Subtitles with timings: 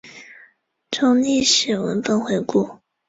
[0.91, 2.79] 从历史文本回顾